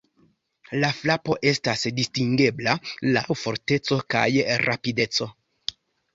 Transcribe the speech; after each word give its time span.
La 0.83 0.87
frapo 0.99 1.35
estas 1.51 1.83
distingebla 1.99 2.73
laŭ 3.19 3.23
forteco 3.43 4.01
kaj 4.17 4.25
rapideco. 4.65 5.31